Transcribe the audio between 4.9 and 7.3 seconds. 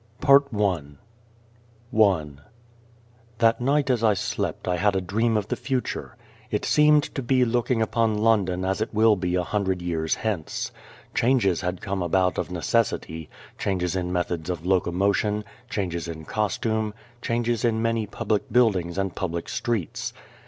a dream of the future. I seemed to